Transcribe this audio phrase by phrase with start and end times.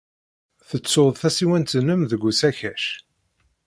[0.67, 2.83] Tettud tasiwant-nnem deg usakac.